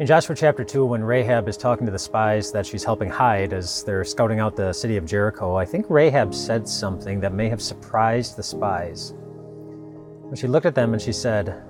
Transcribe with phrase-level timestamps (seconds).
[0.00, 3.52] In Joshua chapter 2, when Rahab is talking to the spies that she's helping hide
[3.52, 7.50] as they're scouting out the city of Jericho, I think Rahab said something that may
[7.50, 9.12] have surprised the spies.
[9.12, 11.62] When she looked at them and she said,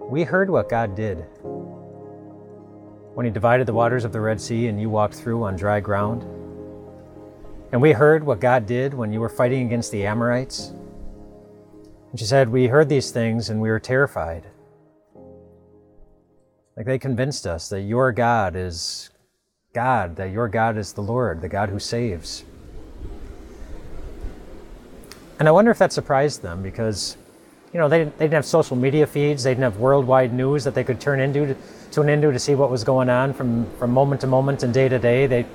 [0.00, 1.26] We heard what God did
[3.14, 5.80] when He divided the waters of the Red Sea and you walked through on dry
[5.80, 6.22] ground.
[7.72, 10.72] And we heard what God did when you were fighting against the Amorites.
[12.10, 14.44] And she said, We heard these things and we were terrified.
[16.76, 19.10] Like they convinced us that your God is
[19.74, 22.44] God, that your God is the Lord, the God who saves.
[25.38, 27.16] And I wonder if that surprised them because,
[27.72, 30.74] you know, they, they didn't have social media feeds, they didn't have worldwide news that
[30.74, 31.56] they could turn into to,
[31.90, 34.88] tune into to see what was going on from, from moment to moment and day
[34.88, 35.26] to day.
[35.26, 35.46] They,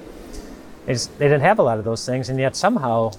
[0.85, 3.11] they, just, they didn't have a lot of those things, and yet somehow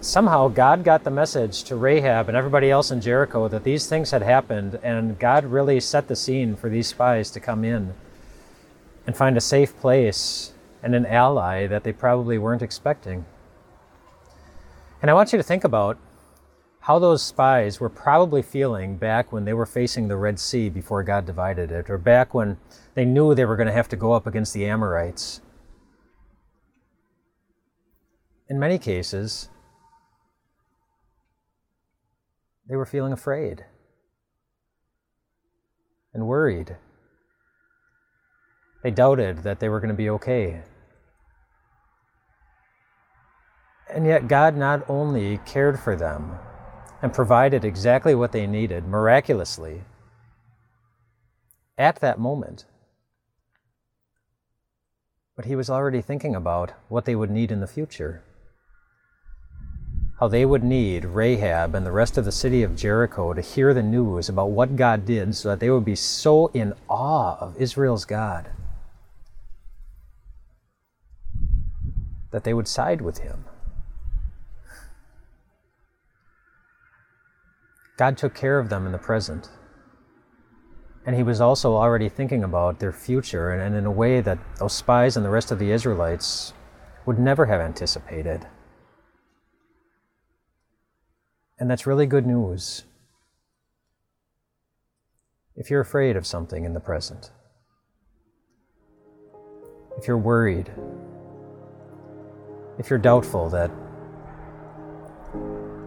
[0.00, 4.10] somehow God got the message to Rahab and everybody else in Jericho that these things
[4.10, 7.94] had happened, and God really set the scene for these spies to come in
[9.06, 13.24] and find a safe place and an ally that they probably weren't expecting.
[15.00, 15.98] And I want you to think about
[16.80, 21.02] how those spies were probably feeling back when they were facing the Red Sea before
[21.02, 22.58] God divided it, or back when
[22.94, 25.40] they knew they were going to have to go up against the Amorites.
[28.48, 29.48] In many cases,
[32.68, 33.64] They were feeling afraid
[36.12, 36.76] and worried.
[38.82, 40.62] They doubted that they were going to be okay.
[43.88, 46.38] And yet, God not only cared for them
[47.02, 49.84] and provided exactly what they needed miraculously
[51.78, 52.64] at that moment,
[55.36, 58.24] but He was already thinking about what they would need in the future
[60.18, 63.74] how they would need Rahab and the rest of the city of Jericho to hear
[63.74, 67.56] the news about what God did so that they would be so in awe of
[67.60, 68.50] Israel's God
[72.30, 73.44] that they would side with him.
[77.96, 79.48] God took care of them in the present.
[81.06, 84.74] And he was also already thinking about their future and, in a way that those
[84.74, 86.52] spies and the rest of the Israelites
[87.06, 88.46] would never have anticipated.
[91.58, 92.84] And that's really good news.
[95.54, 97.30] If you're afraid of something in the present,
[99.96, 100.70] if you're worried,
[102.78, 103.70] if you're doubtful that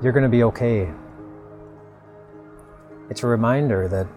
[0.02, 0.90] you're going to be okay,
[3.12, 4.08] it's a reminder that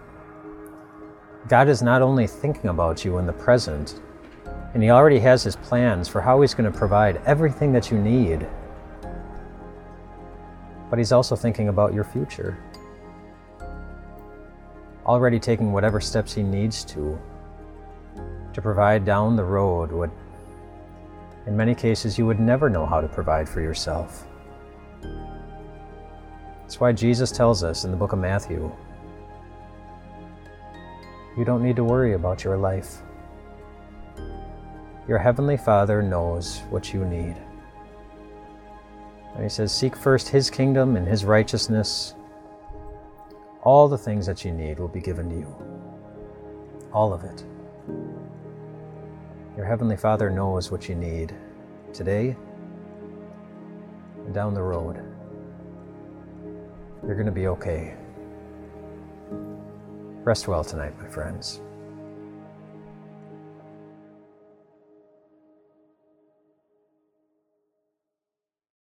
[1.49, 4.01] God is not only thinking about you in the present,
[4.73, 7.99] and He already has His plans for how He's going to provide everything that you
[7.99, 8.47] need
[10.93, 12.59] but He's also thinking about your future.
[15.07, 17.19] Already taking whatever steps He needs to
[18.53, 20.11] to provide down the road what,
[21.47, 24.27] in many cases, you would never know how to provide for yourself.
[26.61, 28.71] That's why Jesus tells us in the book of Matthew
[31.39, 32.99] you don't need to worry about your life.
[35.09, 37.37] Your Heavenly Father knows what you need.
[39.35, 42.15] And he says, Seek first his kingdom and his righteousness.
[43.63, 45.57] All the things that you need will be given to you.
[46.93, 47.45] All of it.
[49.57, 51.35] Your Heavenly Father knows what you need
[51.93, 52.37] today
[54.25, 54.97] and down the road.
[57.05, 57.95] You're going to be okay.
[60.25, 61.61] Rest well tonight, my friends.